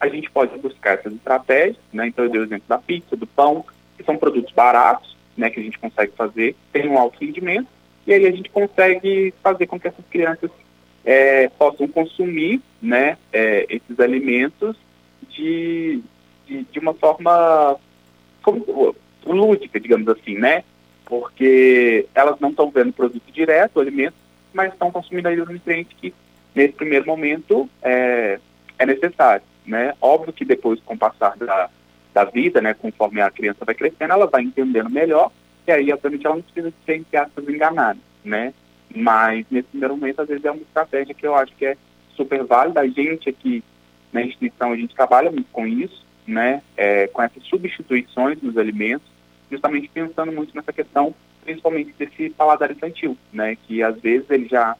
a 0.00 0.08
gente 0.08 0.30
pode 0.30 0.58
buscar 0.58 0.98
essas 0.98 1.12
estratégias, 1.12 1.78
né? 1.92 2.08
Então 2.08 2.24
eu 2.24 2.30
dei 2.30 2.40
o 2.40 2.44
exemplo 2.44 2.64
da 2.68 2.78
pizza, 2.78 3.16
do 3.16 3.26
pão, 3.26 3.64
que 3.96 4.04
são 4.04 4.16
produtos 4.16 4.52
baratos, 4.52 5.13
né, 5.36 5.50
que 5.50 5.60
a 5.60 5.62
gente 5.62 5.78
consegue 5.78 6.12
fazer, 6.16 6.56
tem 6.72 6.88
um 6.88 6.98
alto 6.98 7.18
rendimento, 7.20 7.68
e 8.06 8.12
aí 8.12 8.26
a 8.26 8.30
gente 8.30 8.50
consegue 8.50 9.32
fazer 9.42 9.66
com 9.66 9.78
que 9.78 9.88
essas 9.88 10.04
crianças 10.10 10.50
é, 11.04 11.48
possam 11.48 11.86
consumir 11.88 12.60
né, 12.80 13.16
é, 13.32 13.66
esses 13.68 13.98
alimentos 14.00 14.76
de, 15.28 16.00
de, 16.46 16.64
de, 16.64 16.78
uma 16.78 16.94
forma 16.94 17.76
como, 18.42 18.94
lúdica, 19.26 19.80
digamos 19.80 20.08
assim, 20.08 20.36
né? 20.36 20.64
Porque 21.04 22.06
elas 22.14 22.38
não 22.40 22.50
estão 22.50 22.70
vendo 22.70 22.92
produto 22.92 23.30
direto, 23.32 23.76
o 23.76 23.80
alimento, 23.80 24.14
mas 24.52 24.72
estão 24.72 24.90
consumindo 24.90 25.28
aí 25.28 25.40
os 25.40 25.48
nutrientes 25.48 25.96
que, 26.00 26.14
nesse 26.54 26.72
primeiro 26.72 27.06
momento, 27.06 27.68
é, 27.82 28.38
é 28.78 28.86
necessário, 28.86 29.44
né? 29.66 29.94
Óbvio 30.00 30.32
que 30.32 30.44
depois, 30.44 30.80
com 30.80 30.94
o 30.94 30.98
passar 30.98 31.36
da, 31.36 31.68
da 32.14 32.24
vida, 32.24 32.62
né, 32.62 32.72
conforme 32.72 33.20
a 33.20 33.30
criança 33.30 33.64
vai 33.64 33.74
crescendo, 33.74 34.12
ela 34.12 34.26
vai 34.26 34.42
entendendo 34.42 34.88
melhor, 34.88 35.32
e 35.66 35.72
aí, 35.72 35.92
obviamente, 35.92 36.26
ela 36.26 36.36
não 36.36 36.42
precisa 36.42 36.72
ser, 36.86 36.96
entre 36.96 37.16
aspas, 37.16 37.48
enganada, 37.48 37.98
né? 38.24 38.54
Mas, 38.94 39.44
nesse 39.50 39.68
primeiro 39.68 39.96
momento, 39.96 40.22
às 40.22 40.28
vezes 40.28 40.44
é 40.44 40.50
uma 40.50 40.62
estratégia 40.62 41.14
que 41.14 41.26
eu 41.26 41.34
acho 41.34 41.52
que 41.56 41.66
é 41.66 41.76
super 42.14 42.44
válida. 42.44 42.80
A 42.80 42.86
gente 42.86 43.28
aqui 43.28 43.64
na 44.12 44.22
instituição, 44.22 44.72
a 44.72 44.76
gente 44.76 44.94
trabalha 44.94 45.32
muito 45.32 45.50
com 45.50 45.66
isso, 45.66 46.04
né? 46.26 46.62
É, 46.76 47.06
com 47.08 47.22
essas 47.22 47.42
substituições 47.44 48.40
nos 48.42 48.56
alimentos, 48.56 49.06
justamente 49.50 49.88
pensando 49.88 50.30
muito 50.30 50.54
nessa 50.54 50.72
questão, 50.72 51.14
principalmente 51.42 51.94
desse 51.98 52.30
paladar 52.30 52.70
infantil, 52.70 53.16
né? 53.32 53.56
Que, 53.66 53.82
às 53.82 53.98
vezes, 54.00 54.30
ele 54.30 54.46
já 54.46 54.76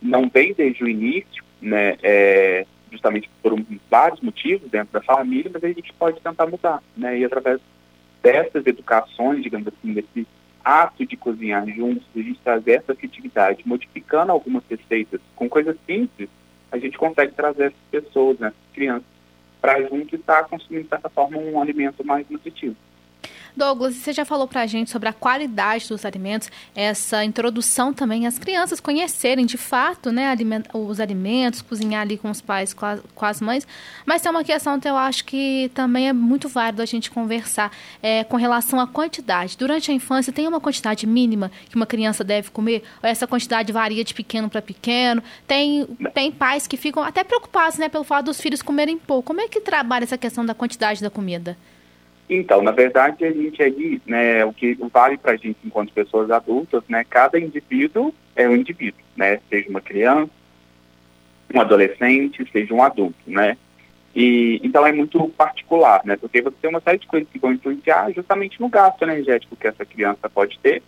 não 0.00 0.30
vem 0.32 0.54
desde 0.54 0.84
o 0.84 0.88
início, 0.88 1.44
né? 1.60 1.96
É, 2.02 2.64
justamente 2.90 3.30
por 3.42 3.52
um, 3.52 3.64
vários 3.90 4.20
motivos 4.20 4.70
dentro 4.70 4.92
da 4.92 5.02
família, 5.02 5.50
mas 5.52 5.64
a 5.64 5.68
gente 5.68 5.92
pode 5.94 6.20
tentar 6.20 6.46
mudar, 6.46 6.82
né? 6.96 7.18
E 7.18 7.24
através 7.24 7.60
dessas 8.22 8.66
educações, 8.66 9.42
digamos 9.42 9.68
assim, 9.68 9.92
desse 9.92 10.26
ato 10.64 11.06
de 11.06 11.16
cozinhar 11.16 11.66
juntos, 11.68 12.06
a 12.14 12.18
gente 12.18 12.40
trazer 12.40 12.72
essa 12.72 12.92
afetividade, 12.92 13.62
modificando 13.66 14.32
algumas 14.32 14.62
receitas 14.68 15.20
com 15.34 15.48
coisas 15.48 15.76
simples, 15.86 16.28
a 16.70 16.78
gente 16.78 16.98
consegue 16.98 17.32
trazer 17.32 17.66
essas 17.66 18.04
pessoas, 18.04 18.38
né, 18.38 18.52
crianças, 18.74 19.06
para 19.60 19.82
junto 19.82 20.14
estar 20.14 20.44
consumindo, 20.44 20.84
de 20.84 20.88
certa 20.88 21.08
forma, 21.08 21.38
um 21.38 21.60
alimento 21.60 22.04
mais 22.04 22.28
nutritivo. 22.28 22.76
Douglas, 23.58 23.96
você 23.96 24.12
já 24.12 24.24
falou 24.24 24.46
para 24.46 24.62
a 24.62 24.66
gente 24.66 24.90
sobre 24.90 25.08
a 25.08 25.12
qualidade 25.12 25.88
dos 25.88 26.04
alimentos, 26.04 26.48
essa 26.74 27.24
introdução 27.24 27.92
também, 27.92 28.26
as 28.26 28.38
crianças 28.38 28.78
conhecerem 28.78 29.44
de 29.44 29.58
fato 29.58 30.12
né, 30.12 30.32
os 30.72 31.00
alimentos, 31.00 31.60
cozinhar 31.60 32.02
ali 32.02 32.16
com 32.16 32.30
os 32.30 32.40
pais, 32.40 32.72
com, 32.72 32.86
a, 32.86 32.98
com 33.14 33.24
as 33.26 33.40
mães, 33.40 33.66
mas 34.06 34.22
tem 34.22 34.30
uma 34.30 34.44
questão 34.44 34.78
que 34.78 34.88
eu 34.88 34.96
acho 34.96 35.24
que 35.24 35.70
também 35.74 36.08
é 36.08 36.12
muito 36.12 36.48
válido 36.48 36.80
a 36.80 36.86
gente 36.86 37.10
conversar 37.10 37.72
é, 38.00 38.22
com 38.22 38.36
relação 38.36 38.78
à 38.78 38.86
quantidade. 38.86 39.58
Durante 39.58 39.90
a 39.90 39.94
infância, 39.94 40.32
tem 40.32 40.46
uma 40.46 40.60
quantidade 40.60 41.06
mínima 41.06 41.50
que 41.68 41.74
uma 41.74 41.86
criança 41.86 42.22
deve 42.22 42.50
comer? 42.50 42.84
Ou 43.02 43.08
essa 43.08 43.26
quantidade 43.26 43.72
varia 43.72 44.04
de 44.04 44.14
pequeno 44.14 44.48
para 44.48 44.62
pequeno? 44.62 45.22
Tem, 45.46 45.84
tem 46.14 46.30
pais 46.30 46.68
que 46.68 46.76
ficam 46.76 47.02
até 47.02 47.24
preocupados 47.24 47.76
né, 47.76 47.88
pelo 47.88 48.04
fato 48.04 48.26
dos 48.26 48.40
filhos 48.40 48.62
comerem 48.62 48.96
pouco. 48.96 49.26
Como 49.26 49.40
é 49.40 49.48
que 49.48 49.60
trabalha 49.60 50.04
essa 50.04 50.16
questão 50.16 50.46
da 50.46 50.54
quantidade 50.54 51.02
da 51.02 51.10
comida? 51.10 51.56
Então, 52.28 52.62
na 52.62 52.72
verdade, 52.72 53.24
a 53.24 53.30
gente 53.30 53.62
aí, 53.62 54.02
né, 54.06 54.44
o 54.44 54.52
que 54.52 54.76
vale 54.92 55.16
para 55.16 55.32
a 55.32 55.36
gente 55.36 55.58
enquanto 55.64 55.92
pessoas 55.92 56.30
adultas, 56.30 56.82
né, 56.88 57.04
cada 57.08 57.38
indivíduo 57.38 58.14
é 58.36 58.46
um 58.46 58.54
indivíduo, 58.54 59.00
né, 59.16 59.40
seja 59.48 59.70
uma 59.70 59.80
criança, 59.80 60.30
um 61.54 61.60
adolescente, 61.60 62.46
seja 62.52 62.74
um 62.74 62.82
adulto, 62.82 63.18
né. 63.26 63.56
E, 64.14 64.60
então 64.62 64.86
é 64.86 64.92
muito 64.92 65.28
particular, 65.30 66.02
né? 66.04 66.16
Porque 66.16 66.42
você 66.42 66.56
tem 66.60 66.70
uma 66.70 66.80
série 66.80 66.98
de 66.98 67.06
coisas 67.06 67.28
que 67.30 67.38
vão 67.38 67.52
influenciar 67.52 68.10
justamente 68.12 68.60
no 68.60 68.68
gasto 68.68 69.02
energético 69.02 69.54
que 69.54 69.68
essa 69.68 69.84
criança 69.84 70.28
pode 70.28 70.58
ter, 70.58 70.82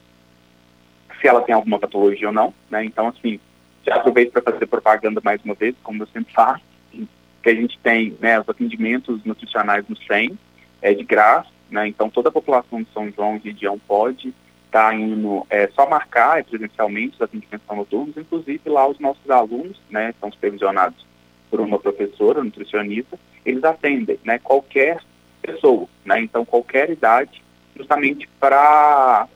se 1.20 1.28
ela 1.28 1.42
tem 1.42 1.54
alguma 1.54 1.78
patologia 1.78 2.28
ou 2.28 2.34
não, 2.34 2.52
né? 2.70 2.84
Então, 2.84 3.08
assim, 3.08 3.38
já 3.86 3.96
aproveito 3.96 4.32
para 4.32 4.42
fazer 4.42 4.66
propaganda 4.66 5.20
mais 5.22 5.40
uma 5.44 5.54
vez, 5.54 5.74
como 5.82 6.02
eu 6.02 6.06
sempre 6.08 6.32
faço, 6.32 6.64
que 6.90 7.48
a 7.48 7.54
gente 7.54 7.78
tem 7.78 8.16
né, 8.20 8.40
os 8.40 8.48
atendimentos 8.48 9.22
nutricionais 9.24 9.84
no 9.88 9.96
SEM, 9.96 10.38
é 10.82 10.94
de 10.94 11.04
graça, 11.04 11.48
né? 11.70 11.86
Então 11.88 12.10
toda 12.10 12.28
a 12.28 12.32
população 12.32 12.82
de 12.82 12.88
São 12.92 13.10
João 13.10 13.36
e 13.36 13.50
região 13.50 13.78
pode 13.78 14.34
estar 14.66 14.90
tá 14.90 14.94
indo, 14.94 15.46
é 15.50 15.68
só 15.68 15.88
marcar 15.88 16.42
presencialmente 16.44 17.16
os 17.16 17.22
atendimentos 17.22 17.66
noturnos, 17.68 18.16
inclusive 18.16 18.60
lá 18.66 18.86
os 18.88 18.98
nossos 19.00 19.28
alunos, 19.28 19.80
né, 19.90 20.14
são 20.20 20.30
supervisionados 20.30 21.04
por 21.50 21.60
uma 21.60 21.78
professora, 21.78 22.44
nutricionista, 22.44 23.18
eles 23.44 23.64
atendem, 23.64 24.18
né, 24.24 24.38
qualquer 24.38 25.00
pessoa, 25.42 25.88
né? 26.04 26.20
Então 26.20 26.44
qualquer 26.44 26.90
idade, 26.90 27.42
justamente 27.76 28.28
para 28.38 29.26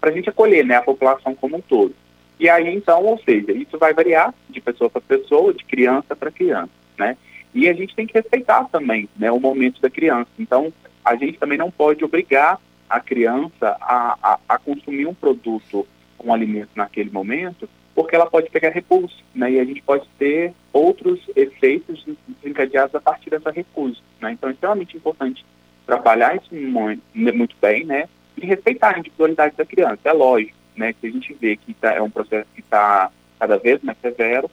para 0.00 0.10
a 0.10 0.12
gente 0.12 0.28
acolher, 0.28 0.66
né, 0.66 0.76
a 0.76 0.82
população 0.82 1.34
como 1.34 1.56
um 1.56 1.60
todo. 1.62 1.94
E 2.38 2.48
aí, 2.48 2.74
então, 2.74 3.02
ou 3.04 3.18
seja, 3.20 3.52
isso 3.52 3.78
vai 3.78 3.94
variar 3.94 4.34
de 4.50 4.60
pessoa 4.60 4.90
para 4.90 5.00
pessoa, 5.00 5.54
de 5.54 5.64
criança 5.64 6.14
para 6.16 6.30
criança, 6.30 6.70
né? 6.98 7.16
E 7.54 7.68
a 7.68 7.72
gente 7.72 7.94
tem 7.94 8.06
que 8.06 8.14
respeitar 8.14 8.64
também, 8.64 9.08
né, 9.16 9.30
o 9.30 9.38
momento 9.38 9.80
da 9.80 9.88
criança. 9.88 10.28
Então, 10.38 10.72
a 11.04 11.14
gente 11.14 11.38
também 11.38 11.56
não 11.56 11.70
pode 11.70 12.04
obrigar 12.04 12.60
a 12.88 13.00
criança 13.00 13.76
a, 13.80 14.18
a, 14.22 14.38
a 14.48 14.58
consumir 14.58 15.06
um 15.06 15.14
produto, 15.14 15.86
um 16.22 16.32
alimento 16.32 16.70
naquele 16.74 17.10
momento, 17.10 17.68
porque 17.94 18.16
ela 18.16 18.26
pode 18.26 18.50
pegar 18.50 18.70
repulso, 18.70 19.22
né? 19.34 19.52
E 19.52 19.60
a 19.60 19.64
gente 19.64 19.80
pode 19.82 20.08
ter 20.18 20.52
outros 20.72 21.20
efeitos 21.36 22.04
desencadeados 22.26 22.94
a 22.94 23.00
partir 23.00 23.30
dessa 23.30 23.50
repulso, 23.50 24.02
né? 24.20 24.32
Então, 24.32 24.48
é 24.48 24.52
extremamente 24.52 24.96
importante 24.96 25.44
trabalhar 25.86 26.36
isso 26.36 26.54
muito, 26.54 27.02
muito 27.14 27.56
bem, 27.60 27.84
né? 27.84 28.08
E 28.36 28.44
respeitar 28.46 28.96
a 28.96 28.98
individualidade 28.98 29.54
da 29.56 29.64
criança. 29.64 30.00
É 30.04 30.12
lógico, 30.12 30.56
né? 30.76 30.92
Que 30.92 31.06
a 31.06 31.10
gente 31.10 31.32
vê 31.34 31.56
que 31.56 31.72
tá, 31.74 31.92
é 31.92 32.02
um 32.02 32.10
processo 32.10 32.48
que 32.54 32.60
está 32.60 33.10
cada 33.38 33.58
vez 33.58 33.80
mais 33.82 33.98
severo, 34.00 34.50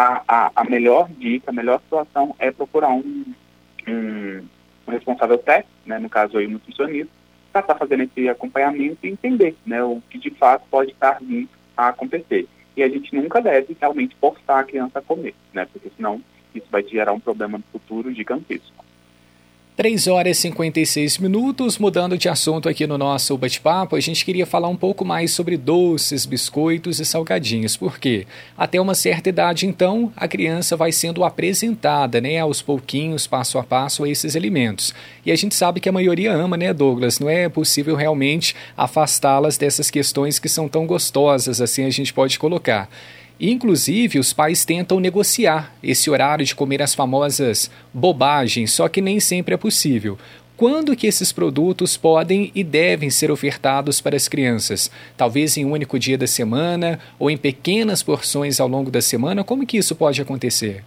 a, 0.00 0.22
a, 0.26 0.52
a, 0.56 0.64
melhor 0.64 1.08
dica, 1.10 1.50
a 1.50 1.52
melhor 1.52 1.80
situação 1.80 2.34
é 2.38 2.50
procurar 2.50 2.88
um, 2.88 3.24
um, 3.86 4.42
um 4.86 4.90
responsável 4.90 5.36
técnico, 5.36 5.70
né? 5.84 5.98
No 5.98 6.08
caso 6.08 6.38
aí, 6.38 6.46
um 6.46 6.52
nutricionista, 6.52 7.12
para 7.52 7.60
estar 7.60 7.74
tá 7.74 7.78
fazendo 7.78 8.04
esse 8.04 8.28
acompanhamento 8.28 8.98
e 9.04 9.10
entender, 9.10 9.56
né? 9.66 9.82
O 9.82 10.02
que 10.08 10.18
de 10.18 10.30
fato 10.30 10.64
pode 10.70 10.92
estar 10.92 11.18
vindo 11.20 11.48
a 11.76 11.88
acontecer. 11.88 12.48
E 12.76 12.82
a 12.82 12.88
gente 12.88 13.14
nunca 13.14 13.42
deve 13.42 13.76
realmente 13.78 14.16
forçar 14.16 14.60
a 14.60 14.64
criança 14.64 15.00
a 15.00 15.02
comer, 15.02 15.34
né? 15.52 15.66
Porque 15.70 15.90
senão 15.94 16.22
isso 16.54 16.66
vai 16.70 16.82
gerar 16.82 17.12
um 17.12 17.20
problema 17.20 17.58
no 17.58 17.64
futuro 17.70 18.12
gigantesco. 18.12 18.84
3 19.80 20.08
horas 20.08 20.36
e 20.36 20.40
56 20.42 21.16
minutos, 21.16 21.78
mudando 21.78 22.18
de 22.18 22.28
assunto 22.28 22.68
aqui 22.68 22.86
no 22.86 22.98
nosso 22.98 23.34
bate-papo, 23.38 23.96
a 23.96 24.00
gente 24.00 24.26
queria 24.26 24.44
falar 24.44 24.68
um 24.68 24.76
pouco 24.76 25.06
mais 25.06 25.30
sobre 25.30 25.56
doces, 25.56 26.26
biscoitos 26.26 27.00
e 27.00 27.04
salgadinhos, 27.06 27.78
porque 27.78 28.26
até 28.58 28.78
uma 28.78 28.94
certa 28.94 29.30
idade, 29.30 29.64
então, 29.64 30.12
a 30.14 30.28
criança 30.28 30.76
vai 30.76 30.92
sendo 30.92 31.24
apresentada, 31.24 32.20
né, 32.20 32.38
aos 32.38 32.60
pouquinhos, 32.60 33.26
passo 33.26 33.58
a 33.58 33.64
passo, 33.64 34.04
a 34.04 34.08
esses 34.10 34.36
alimentos. 34.36 34.92
E 35.24 35.32
a 35.32 35.34
gente 35.34 35.54
sabe 35.54 35.80
que 35.80 35.88
a 35.88 35.92
maioria 35.92 36.30
ama, 36.30 36.58
né, 36.58 36.74
Douglas? 36.74 37.18
Não 37.18 37.30
é 37.30 37.48
possível 37.48 37.96
realmente 37.96 38.54
afastá-las 38.76 39.56
dessas 39.56 39.90
questões 39.90 40.38
que 40.38 40.50
são 40.50 40.68
tão 40.68 40.86
gostosas, 40.86 41.58
assim 41.58 41.86
a 41.86 41.90
gente 41.90 42.12
pode 42.12 42.38
colocar. 42.38 42.86
Inclusive, 43.40 44.18
os 44.18 44.34
pais 44.34 44.66
tentam 44.66 45.00
negociar 45.00 45.72
esse 45.82 46.10
horário 46.10 46.44
de 46.44 46.54
comer 46.54 46.82
as 46.82 46.94
famosas 46.94 47.70
bobagens, 47.92 48.70
só 48.70 48.86
que 48.86 49.00
nem 49.00 49.18
sempre 49.18 49.54
é 49.54 49.56
possível. 49.56 50.18
Quando 50.58 50.94
que 50.94 51.06
esses 51.06 51.32
produtos 51.32 51.96
podem 51.96 52.52
e 52.54 52.62
devem 52.62 53.08
ser 53.08 53.30
ofertados 53.30 53.98
para 53.98 54.14
as 54.14 54.28
crianças? 54.28 54.90
Talvez 55.16 55.56
em 55.56 55.64
um 55.64 55.72
único 55.72 55.98
dia 55.98 56.18
da 56.18 56.26
semana 56.26 57.00
ou 57.18 57.30
em 57.30 57.36
pequenas 57.38 58.02
porções 58.02 58.60
ao 58.60 58.68
longo 58.68 58.90
da 58.90 59.00
semana? 59.00 59.42
Como 59.42 59.66
que 59.66 59.78
isso 59.78 59.96
pode 59.96 60.20
acontecer? 60.20 60.84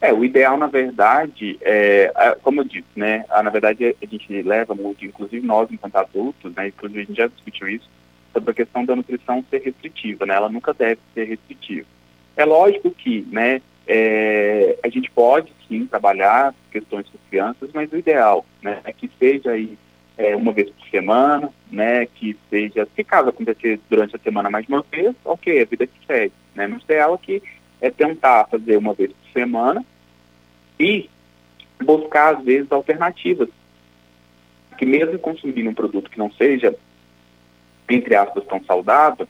É, 0.00 0.12
o 0.12 0.24
ideal, 0.24 0.56
na 0.56 0.68
verdade, 0.68 1.58
é, 1.60 2.12
é 2.14 2.36
como 2.40 2.60
eu 2.60 2.64
disse, 2.64 2.86
né? 2.94 3.24
Na 3.28 3.50
verdade, 3.50 3.96
a 4.00 4.06
gente 4.06 4.42
leva 4.42 4.76
muito, 4.76 5.04
inclusive 5.04 5.44
nós, 5.44 5.68
enquanto 5.72 5.96
adultos, 5.96 6.54
né? 6.54 6.68
Inclusive 6.68 7.00
a 7.00 7.04
gente 7.04 7.16
já 7.16 7.26
discutiu 7.26 7.68
isso, 7.68 7.88
sobre 8.32 8.50
a 8.50 8.54
questão 8.54 8.84
da 8.84 8.96
nutrição 8.96 9.44
ser 9.50 9.62
restritiva, 9.62 10.26
né? 10.26 10.34
Ela 10.34 10.48
nunca 10.48 10.72
deve 10.72 11.00
ser 11.14 11.24
restritiva. 11.24 11.86
É 12.36 12.44
lógico 12.44 12.90
que, 12.90 13.26
né, 13.30 13.60
é, 13.86 14.78
a 14.82 14.88
gente 14.88 15.10
pode 15.10 15.52
sim 15.68 15.86
trabalhar 15.86 16.54
questões 16.70 17.06
com 17.08 17.18
crianças, 17.28 17.70
mas 17.74 17.92
o 17.92 17.96
ideal, 17.96 18.44
né, 18.62 18.80
é 18.84 18.92
que 18.92 19.10
seja 19.18 19.50
aí 19.50 19.76
é, 20.16 20.36
uma 20.36 20.52
vez 20.52 20.70
por 20.70 20.86
semana, 20.88 21.50
né, 21.70 22.06
que 22.06 22.36
seja, 22.48 22.88
se 22.94 23.04
caso 23.04 23.28
acontecer 23.28 23.80
durante 23.90 24.16
a 24.16 24.18
semana 24.18 24.50
mais 24.50 24.66
uma 24.68 24.84
vez, 24.90 25.14
ok, 25.24 25.60
a 25.60 25.64
vida 25.64 25.86
que 25.86 26.06
segue, 26.06 26.32
né, 26.54 26.66
mas 26.66 26.80
o 26.80 26.84
ideal 26.84 27.14
aqui 27.14 27.42
é 27.80 27.90
tentar 27.90 28.46
fazer 28.46 28.76
uma 28.76 28.94
vez 28.94 29.10
por 29.12 29.32
semana 29.32 29.84
e 30.78 31.10
buscar, 31.82 32.36
às 32.36 32.44
vezes, 32.44 32.70
alternativas, 32.70 33.48
que 34.78 34.86
mesmo 34.86 35.18
consumindo 35.18 35.68
um 35.68 35.74
produto 35.74 36.10
que 36.10 36.18
não 36.18 36.30
seja 36.32 36.74
entre 37.94 38.14
aspas, 38.14 38.44
tão 38.44 38.62
saudável, 38.64 39.26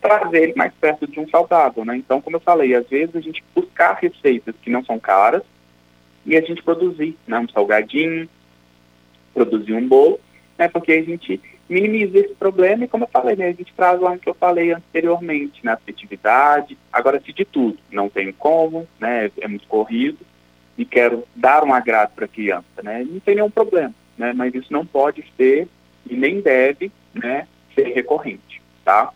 trazer 0.00 0.42
ele 0.42 0.54
mais 0.56 0.72
perto 0.80 1.06
de 1.06 1.20
um 1.20 1.28
saudável, 1.28 1.84
né? 1.84 1.96
Então, 1.96 2.20
como 2.20 2.36
eu 2.36 2.40
falei, 2.40 2.74
às 2.74 2.88
vezes 2.88 3.14
a 3.14 3.20
gente 3.20 3.44
buscar 3.54 3.94
receitas 3.94 4.54
que 4.62 4.70
não 4.70 4.84
são 4.84 4.98
caras 4.98 5.42
e 6.24 6.36
a 6.36 6.40
gente 6.40 6.62
produzir, 6.62 7.16
né? 7.26 7.38
Um 7.38 7.48
salgadinho, 7.48 8.28
produzir 9.34 9.74
um 9.74 9.86
bolo, 9.86 10.18
né? 10.58 10.68
Porque 10.68 10.92
a 10.92 11.02
gente 11.02 11.40
minimiza 11.68 12.18
esse 12.18 12.34
problema 12.34 12.84
e, 12.84 12.88
como 12.88 13.04
eu 13.04 13.08
falei, 13.08 13.36
né? 13.36 13.48
A 13.48 13.52
gente 13.52 13.72
traz 13.74 14.00
lá 14.00 14.12
o 14.12 14.18
que 14.18 14.28
eu 14.28 14.34
falei 14.34 14.72
anteriormente, 14.72 15.64
né? 15.64 15.72
Afetividade, 15.72 16.76
agora 16.92 17.20
se 17.20 17.32
de 17.32 17.44
tudo, 17.44 17.78
não 17.90 18.08
tem 18.08 18.32
como, 18.32 18.88
né? 18.98 19.30
É 19.40 19.46
muito 19.46 19.66
corrido 19.68 20.18
e 20.76 20.84
quero 20.84 21.24
dar 21.36 21.62
um 21.62 21.74
agrado 21.74 22.12
para 22.14 22.24
a 22.24 22.28
criança, 22.28 22.82
né? 22.82 23.06
Não 23.08 23.20
tem 23.20 23.34
nenhum 23.34 23.50
problema, 23.50 23.94
né? 24.16 24.32
Mas 24.32 24.54
isso 24.54 24.72
não 24.72 24.84
pode 24.84 25.24
ser 25.36 25.68
e 26.08 26.16
nem 26.16 26.40
deve, 26.40 26.90
né? 27.14 27.46
Ser 27.82 27.94
recorrente, 27.94 28.62
tá? 28.84 29.12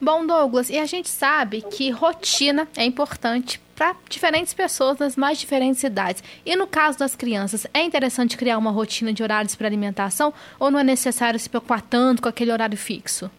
Bom, 0.00 0.26
Douglas, 0.26 0.68
e 0.68 0.78
a 0.78 0.86
gente 0.86 1.08
sabe 1.08 1.62
que 1.62 1.90
rotina 1.90 2.66
é 2.76 2.84
importante 2.84 3.60
para 3.76 3.94
diferentes 4.08 4.52
pessoas 4.52 4.96
das 4.96 5.16
mais 5.16 5.38
diferentes 5.38 5.82
idades. 5.82 6.22
E 6.44 6.56
no 6.56 6.66
caso 6.66 6.98
das 6.98 7.14
crianças, 7.14 7.66
é 7.72 7.82
interessante 7.82 8.36
criar 8.36 8.58
uma 8.58 8.70
rotina 8.70 9.12
de 9.12 9.22
horários 9.22 9.54
para 9.54 9.66
alimentação 9.66 10.34
ou 10.58 10.70
não 10.70 10.80
é 10.80 10.84
necessário 10.84 11.38
se 11.38 11.48
preocupar 11.48 11.82
tanto 11.82 12.20
com 12.20 12.28
aquele 12.28 12.50
horário 12.50 12.76
fixo? 12.76 13.30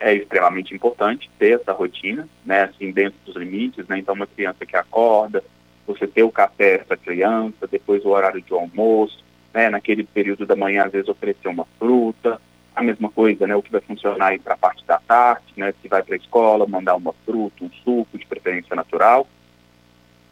É 0.00 0.14
extremamente 0.14 0.74
importante 0.74 1.30
ter 1.38 1.60
essa 1.60 1.72
rotina, 1.72 2.26
né, 2.44 2.62
assim, 2.62 2.90
dentro 2.90 3.18
dos 3.26 3.36
limites, 3.36 3.86
né, 3.86 3.98
então 3.98 4.14
uma 4.14 4.26
criança 4.26 4.64
que 4.64 4.74
acorda, 4.74 5.44
você 5.86 6.06
ter 6.06 6.22
o 6.22 6.32
café 6.32 6.78
para 6.78 6.96
criança, 6.96 7.66
depois 7.70 8.02
o 8.04 8.08
horário 8.08 8.40
de 8.40 8.52
almoço, 8.54 9.22
né, 9.52 9.68
naquele 9.68 10.04
período 10.04 10.46
da 10.46 10.56
manhã, 10.56 10.84
às 10.84 10.92
vezes 10.92 11.08
oferecer 11.08 11.48
uma 11.48 11.66
fruta, 11.78 12.40
a 12.74 12.82
mesma 12.82 13.10
coisa, 13.10 13.46
né, 13.46 13.54
o 13.54 13.62
que 13.62 13.72
vai 13.72 13.80
funcionar 13.80 14.28
aí 14.28 14.38
para 14.38 14.54
a 14.54 14.58
parte 14.58 14.84
da 14.86 14.98
tarde, 14.98 15.52
né, 15.56 15.74
se 15.82 15.88
vai 15.88 16.02
para 16.02 16.14
a 16.14 16.18
escola, 16.18 16.66
mandar 16.66 16.94
uma 16.96 17.12
fruta, 17.24 17.64
um 17.64 17.70
suco, 17.84 18.16
de 18.16 18.26
preferência 18.26 18.74
natural. 18.76 19.26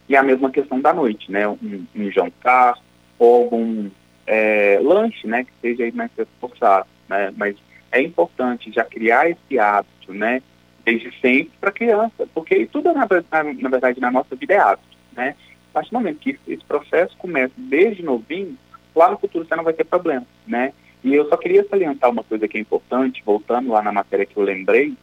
E 0.08 0.16
a 0.16 0.22
mesma 0.22 0.50
questão 0.50 0.80
da 0.80 0.92
noite, 0.92 1.30
né, 1.30 1.46
um, 1.48 1.86
um 1.94 2.10
jantar 2.10 2.78
ou 3.18 3.44
algum 3.44 3.90
é, 4.26 4.78
lanche, 4.82 5.26
né, 5.26 5.44
que 5.44 5.52
seja 5.60 5.84
aí 5.84 5.92
mais 5.92 6.10
reforçado, 6.16 6.86
né, 7.08 7.32
mas 7.36 7.56
é 7.90 8.00
importante 8.00 8.70
já 8.72 8.84
criar 8.84 9.28
esse 9.28 9.58
hábito, 9.58 10.12
né, 10.12 10.42
desde 10.84 11.10
sempre 11.20 11.52
para 11.60 11.70
a 11.70 11.72
criança, 11.72 12.26
porque 12.32 12.66
tudo, 12.66 12.92
na, 12.92 13.06
na, 13.06 13.44
na, 13.44 13.68
verdade, 13.68 14.00
na 14.00 14.10
nossa 14.10 14.34
vida 14.36 14.54
é 14.54 14.58
hábito, 14.58 14.96
né, 15.12 15.34
a 15.70 15.74
partir 15.74 15.90
do 15.90 15.98
momento 15.98 16.18
que 16.18 16.38
esse 16.46 16.64
processo 16.64 17.16
começa 17.18 17.52
desde 17.56 18.02
novinho, 18.02 18.56
lá 18.94 19.10
no 19.10 19.18
futuro 19.18 19.46
você 19.46 19.54
não 19.56 19.64
vai 19.64 19.74
ter 19.74 19.84
problema, 19.84 20.26
né, 20.46 20.72
e 21.08 21.14
eu 21.14 21.28
só 21.28 21.36
queria 21.36 21.66
salientar 21.68 22.10
uma 22.10 22.22
coisa 22.22 22.46
que 22.46 22.58
é 22.58 22.60
importante, 22.60 23.22
voltando 23.24 23.70
lá 23.70 23.82
na 23.82 23.92
matéria 23.92 24.26
que 24.26 24.36
eu 24.36 24.42
lembrei, 24.42 24.94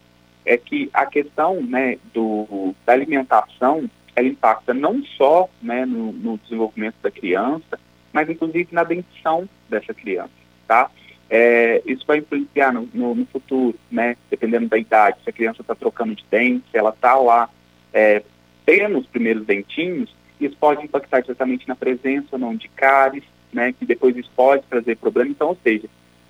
é 0.46 0.56
que 0.58 0.90
a 0.94 1.06
questão 1.06 1.62
né, 1.62 1.98
do, 2.14 2.76
da 2.86 2.94
alimentação, 2.94 3.90
ela 4.16 4.28
impacta 4.28 4.74
não 4.74 5.04
só 5.18 5.50
né, 5.62 5.86
no, 5.86 6.12
no 6.12 6.38
desenvolvimento 6.38 6.96
da 7.02 7.10
criança, 7.10 7.80
mas 8.14 8.30
inclusive 8.30 8.68
na 8.72 8.84
dentição 8.84 9.50
dessa 9.68 9.94
criança, 9.94 10.32
tá? 10.68 10.90
É, 11.28 11.82
isso 11.88 12.06
vai 12.06 12.20
influenciar 12.20 12.72
no, 12.72 12.88
no, 12.94 13.16
no, 13.16 13.26
futuro, 13.26 13.76
né? 13.90 14.16
Dependendo 14.30 14.68
da 14.68 14.78
idade, 14.78 15.18
se 15.24 15.30
a 15.30 15.34
criança 15.34 15.62
está 15.62 15.74
trocando 15.74 16.14
de 16.14 16.24
dente, 16.30 16.64
se 16.70 16.78
ela 16.78 16.92
está 16.92 17.16
lá 17.16 17.50
é, 17.92 18.22
tendo 18.64 19.00
os 19.00 19.08
primeiros 19.08 19.44
dentinhos, 19.44 20.16
isso 20.39 20.56
pode 20.58 20.84
impactar 20.84 21.22
diretamente 21.22 21.68
na 21.68 21.75
presença 21.75 22.30
ou 22.34 22.39
não 22.39 22.56
de 22.56 22.68
cáries, 22.70 23.24
né, 23.54 23.72
que 23.72 23.86
depois 23.86 24.15
isso 24.15 24.30
pode 24.36 24.63
trazer 24.63 24.98
problema. 24.98 25.30
Então, 25.30 25.50
ou 25.50 25.58
seja, 25.63 25.88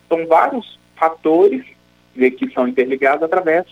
são 0.07 0.25
vários 0.27 0.79
fatores 0.95 1.65
que 2.13 2.51
são 2.53 2.67
interligados 2.67 3.23
através 3.23 3.65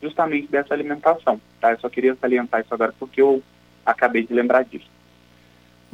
justamente 0.00 0.48
dessa 0.48 0.72
alimentação. 0.72 1.40
Tá? 1.60 1.72
Eu 1.72 1.78
só 1.80 1.88
queria 1.88 2.14
salientar 2.16 2.60
isso 2.60 2.72
agora 2.72 2.94
porque 2.98 3.20
eu 3.20 3.42
acabei 3.84 4.24
de 4.24 4.32
lembrar 4.32 4.64
disso. 4.64 4.88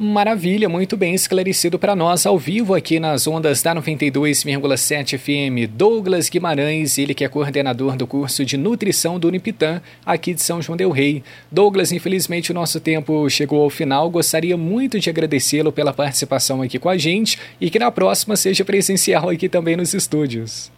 Maravilha, 0.01 0.69
muito 0.69 0.95
bem 0.95 1.13
esclarecido 1.13 1.77
para 1.77 1.93
nós 1.93 2.25
ao 2.25 2.37
vivo 2.37 2.73
aqui 2.73 3.01
nas 3.01 3.27
ondas 3.27 3.61
da 3.61 3.75
92,7 3.75 5.17
FM. 5.17 5.69
Douglas 5.69 6.29
Guimarães, 6.29 6.97
ele 6.97 7.13
que 7.13 7.25
é 7.25 7.27
coordenador 7.27 7.97
do 7.97 8.07
curso 8.07 8.45
de 8.45 8.55
nutrição 8.55 9.19
do 9.19 9.27
Unipitã, 9.27 9.81
aqui 10.05 10.33
de 10.33 10.41
São 10.41 10.61
João 10.61 10.77
del 10.77 10.89
Rei. 10.89 11.21
Douglas, 11.51 11.91
infelizmente 11.91 12.49
o 12.49 12.53
nosso 12.53 12.79
tempo 12.79 13.29
chegou 13.29 13.61
ao 13.61 13.69
final. 13.69 14.09
Gostaria 14.09 14.55
muito 14.55 14.97
de 15.01 15.09
agradecê-lo 15.09 15.69
pela 15.69 15.91
participação 15.91 16.61
aqui 16.61 16.79
com 16.79 16.87
a 16.87 16.97
gente 16.97 17.37
e 17.59 17.69
que 17.69 17.77
na 17.77 17.91
próxima 17.91 18.37
seja 18.37 18.63
presencial 18.63 19.27
aqui 19.27 19.49
também 19.49 19.75
nos 19.75 19.93
estúdios. 19.93 20.71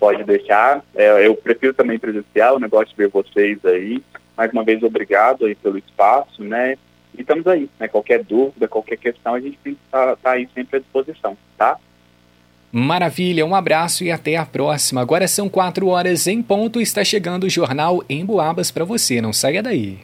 Pode 0.00 0.24
deixar. 0.24 0.84
É, 0.96 1.24
eu 1.24 1.36
prefiro 1.36 1.72
também 1.72 2.00
presencial, 2.00 2.56
o 2.56 2.60
negócio 2.60 2.88
de 2.88 2.96
ver 2.96 3.10
vocês 3.10 3.64
aí. 3.64 4.02
Mais 4.36 4.52
uma 4.52 4.64
vez, 4.64 4.82
obrigado 4.82 5.46
aí 5.46 5.54
pelo 5.54 5.78
espaço, 5.78 6.42
né? 6.42 6.76
E 7.16 7.22
estamos 7.22 7.46
aí, 7.46 7.68
né? 7.78 7.88
Qualquer 7.88 8.24
dúvida, 8.24 8.68
qualquer 8.68 8.96
questão, 8.96 9.34
a 9.34 9.40
gente 9.40 9.58
estar 9.64 10.16
tá, 10.16 10.32
aí 10.32 10.48
sempre 10.54 10.78
à 10.78 10.80
disposição, 10.80 11.36
tá? 11.56 11.78
Maravilha, 12.72 13.44
um 13.44 13.54
abraço 13.54 14.04
e 14.04 14.12
até 14.12 14.36
a 14.36 14.46
próxima. 14.46 15.00
Agora 15.00 15.26
são 15.26 15.48
quatro 15.48 15.88
horas 15.88 16.26
em 16.26 16.40
ponto, 16.40 16.80
está 16.80 17.02
chegando 17.02 17.44
o 17.44 17.50
jornal 17.50 18.02
Em 18.08 18.24
Boabas 18.24 18.70
para 18.70 18.84
você, 18.84 19.20
não 19.20 19.32
saia 19.32 19.62
daí. 19.62 19.98